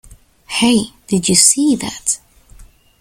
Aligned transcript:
Hey! 0.47 0.93
Did 1.05 1.29
you 1.29 1.35
see 1.35 1.75
that? 1.75 2.19